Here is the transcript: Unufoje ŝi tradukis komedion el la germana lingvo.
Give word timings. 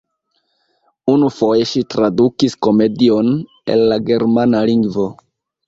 Unufoje 1.15 1.67
ŝi 1.73 1.83
tradukis 1.95 2.57
komedion 2.69 3.31
el 3.77 3.87
la 3.95 4.03
germana 4.11 4.67
lingvo. 4.75 5.11